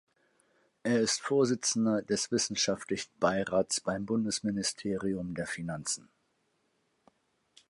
[0.81, 6.09] Er ist Vorsitzender des Wissenschaftlichen Beirats beim Bundesministerium der Finanzen.